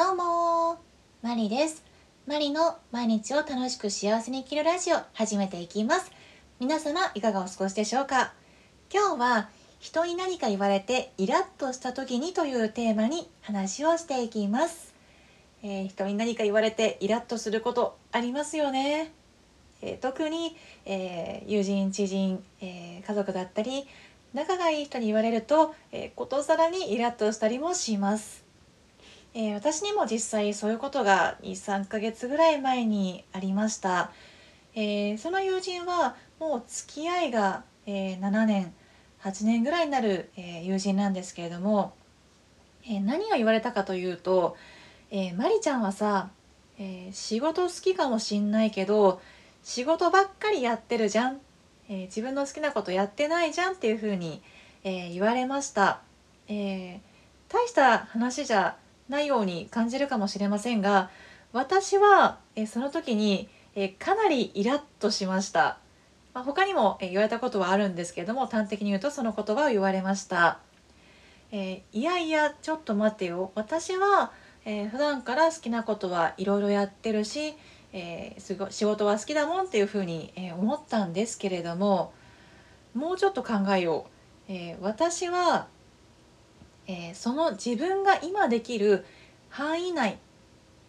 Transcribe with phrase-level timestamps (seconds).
[0.00, 0.78] どうも
[1.20, 1.84] マリです。
[2.26, 6.10] マリの毎日を楽しく幸せに生きるラジオ始めていきます。
[6.58, 8.32] 皆様いかがお過ごしでしょうか？
[8.90, 14.94] 今日は人に何か言われてイラッとした時にというテーマに話をしていきます、
[15.62, 19.12] えー、人に何か言われてイラッとすることありますよね、
[19.82, 20.56] えー、特に、
[20.86, 23.86] えー、友人知人、え家族だったり
[24.32, 28.48] 仲がいい人に言われると、えー、ことさらにイラッとしたりもします。
[29.32, 34.10] えー、私にも実際そういうことが23ヶ月ぐらい前にありました、
[34.74, 38.74] えー、その友人はもう付き合いが、えー、7年
[39.22, 41.92] 8年ぐらいになる、え友人なんですけれども、
[42.88, 44.56] え何を言われたかというと
[45.12, 46.30] 「えまりちゃんはさ、
[46.78, 49.20] え仕事好きかもしんないけど
[49.62, 51.40] 仕事ばっかりやってるじゃん」
[51.90, 54.40] え自分の好きなことやってないじゃんっていうふうに、
[54.84, 56.00] え言われました、
[56.48, 57.00] え
[57.50, 58.78] 大した話じゃ
[59.10, 61.10] ないように感じるかもしれませんが
[61.52, 65.78] 私は、えその時に、えかなりイラッとしました、
[66.32, 70.60] まあ、他にも、え言われたことはあるんですけれども端的に言うとその言葉を言われました、
[71.50, 73.50] えー、いやいやちょっと待ってよ。
[73.56, 74.30] 私は、
[74.64, 77.54] えー、普段から好きなことはいろいろやってるし、
[77.92, 82.12] えー、すご仕事は好きだもんっていうふうに、え思ったんですけれども
[82.94, 84.06] もうちょっと考えよ
[84.48, 85.66] う、え私は
[86.90, 89.04] えー、その自分が今できる
[89.48, 90.18] 範囲内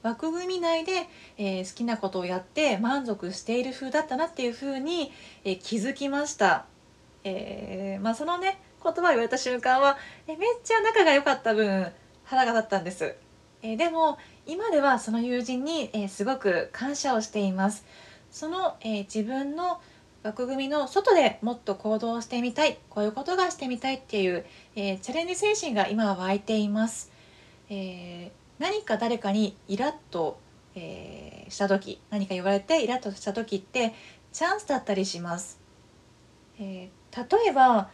[0.01, 1.07] 枠組み内で、
[1.37, 5.11] えー、好きなことをやって満足している風だったなっていう風に、
[5.43, 6.65] えー、気づきました、
[7.23, 9.95] えーまあ、そのね言葉を言われた瞬間は、
[10.27, 11.85] えめっちゃ仲が良かった分
[12.23, 13.15] 腹が立ったんです、
[13.61, 17.85] えでも今ではその友人に、えすごく感謝をしています。
[18.31, 19.79] その、え自分の
[20.23, 27.11] 枠組みの外でもっと行動してみたいこういうことがしてみたいっていう、えー、チャレンジ精神が今は湧いています、
[27.69, 30.39] えー、何か誰かにイラッと、
[30.75, 33.93] えー、した時何か言われてイラッとした時って
[34.31, 35.59] チャンスだったりします、
[36.57, 37.89] え例えば、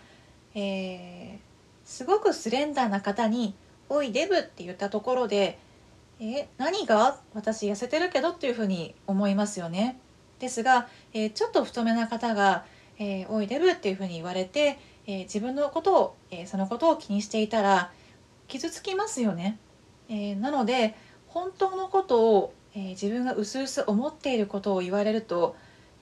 [0.53, 1.39] え
[1.83, 3.55] すごくスレンダーな方に
[3.89, 5.57] 「おいデブ」って言ったところで
[6.21, 7.19] 「え何が？
[7.33, 9.97] 私痩せてるけど」っていうふうに思いますよね。
[10.39, 12.65] ですが、え、ちょっと太めな方が
[12.99, 17.91] 「えー、おいデブ」っていうふうに言われて、え、自分のことを、えそのことを気にしていたら
[18.47, 19.57] 傷つきますよね。
[20.09, 20.95] えなので
[21.27, 25.55] 本当のことを、え自分がうすうす思っていることを言われると、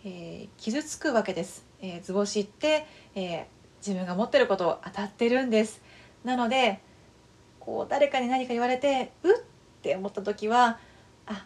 [0.03, 1.65] え傷つくわけです。
[1.81, 2.85] え図星って、
[3.15, 3.47] え
[3.85, 5.81] 自分が持ってることを当たってるんです。
[6.23, 6.79] なので
[7.59, 9.39] こう誰かに何か言われてうっ
[9.81, 10.79] て思った時は
[11.27, 11.45] あ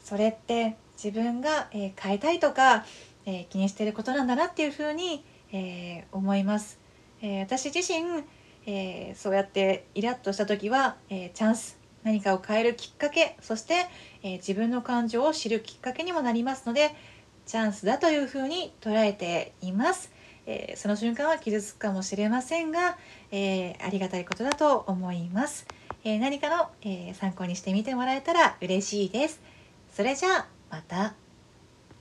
[0.00, 2.84] それって自分が、え変えたいとか、
[3.26, 6.78] え気にしてることなんだなっていうふうに、え思います。
[7.20, 8.22] え私自身、
[8.66, 13.86] えそうやってイラッとした時は、えチャンス何かを変えるきっかけそして、
[14.22, 16.94] え自分の感情を知るきっかけにもなりますので
[17.46, 20.12] チャンスだというふうに捉えています。
[20.46, 22.98] え、その瞬間は傷つくかもしれませんが、
[23.30, 25.66] えー、ありがたいことだと思います。
[26.04, 29.40] え、何かの、え参考にしてみてもらえたら嬉しいです。
[29.92, 31.21] それじゃあまた。